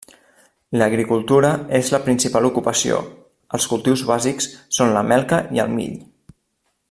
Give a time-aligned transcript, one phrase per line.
[0.81, 2.97] L'agricultura és la principal ocupació;
[3.57, 5.97] els cultius bàsics són la melca i el mill.